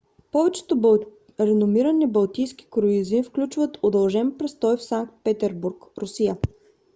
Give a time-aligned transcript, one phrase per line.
[0.31, 0.99] повечето
[1.39, 6.37] реномирани балтийски круизи включват удължен престой в санкт петербург русия